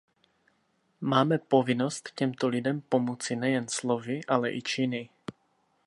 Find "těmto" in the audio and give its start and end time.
2.15-2.47